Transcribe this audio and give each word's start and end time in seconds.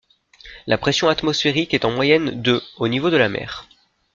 La 0.65 0.79
pression 0.79 1.09
atmosphérique 1.09 1.75
est 1.75 1.85
en 1.85 1.91
moyenne 1.91 2.41
de 2.41 2.59
au 2.77 2.87
niveau 2.87 3.11
de 3.11 3.17
la 3.17 3.29
mer. 3.29 3.67